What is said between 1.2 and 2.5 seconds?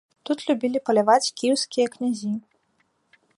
кіеўскія князі.